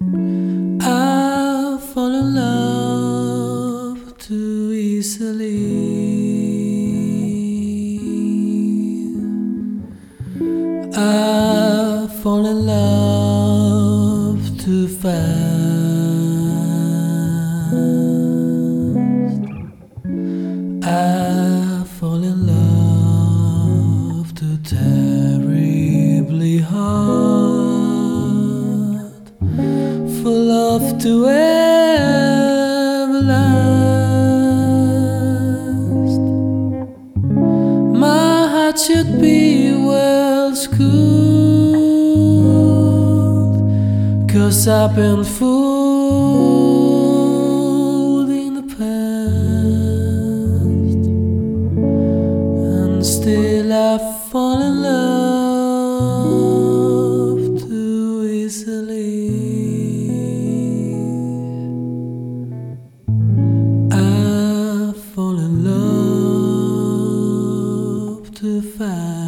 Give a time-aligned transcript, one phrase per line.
[0.00, 5.64] I fall in love too easily.
[10.94, 15.18] I fall in love too fast.
[20.84, 24.58] I fall in love too
[31.00, 33.78] to ever last.
[38.04, 40.88] My heart should be well schooled,
[44.28, 45.78] cause I've been fooled
[48.30, 49.46] in the past,
[52.74, 53.98] and still I
[54.30, 55.27] fall in love
[68.40, 69.27] love too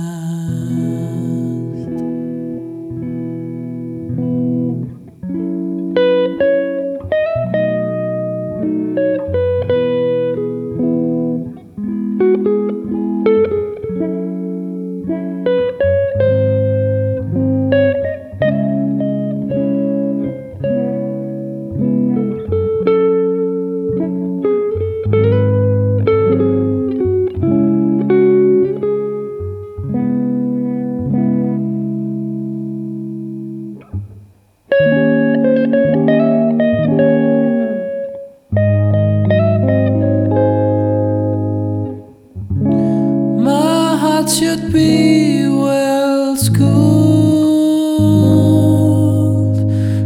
[44.20, 46.66] heart should be well schooled,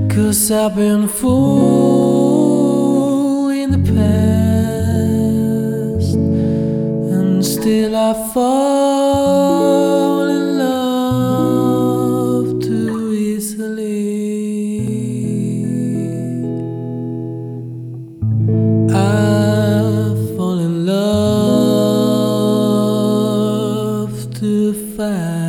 [0.09, 2.45] cause I've been fooled
[3.55, 5.35] in the past,
[6.15, 9.74] and still I fall
[24.97, 25.44] fire.